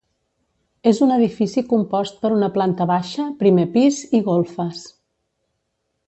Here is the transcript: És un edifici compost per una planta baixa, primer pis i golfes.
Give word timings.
És 0.91 1.01
un 1.07 1.11
edifici 1.15 1.63
compost 1.73 2.17
per 2.23 2.31
una 2.37 2.49
planta 2.57 2.87
baixa, 2.95 3.25
primer 3.43 3.67
pis 3.79 3.99
i 4.21 4.27
golfes. 4.31 4.81